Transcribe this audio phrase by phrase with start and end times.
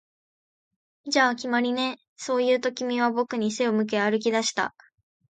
[1.05, 4.73] 「じゃあ、決まりね」、そう言うと、君は僕に背を向け歩き出した